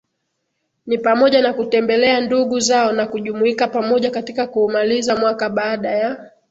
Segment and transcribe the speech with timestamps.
[0.87, 6.31] ni pamoja na kutembelea ndugu zao na kujumuika pamoja katika kuumaliza mwaka baada ya